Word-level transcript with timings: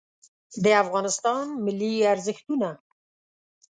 د 0.63 0.65
افغانستان 0.83 1.43
ملي 1.65 1.93
ارزښتونه 2.13 2.69